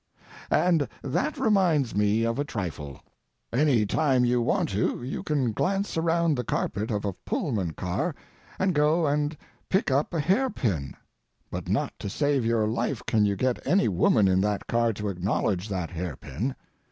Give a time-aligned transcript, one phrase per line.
[0.49, 3.03] And that reminds me of a trifle.
[3.53, 8.15] Any time you want to you can glance around the carpet of a Pullman car,
[8.57, 9.37] and go and
[9.69, 10.95] pick up a hair pin;
[11.51, 15.07] but not to save your life can you get any woman in that car to
[15.07, 16.55] acknowledge that hair pin.